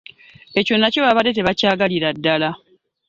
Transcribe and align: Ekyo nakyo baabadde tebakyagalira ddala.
Ekyo 0.59 0.75
nakyo 0.77 0.99
baabadde 1.05 1.31
tebakyagalira 1.35 2.09
ddala. 2.17 2.49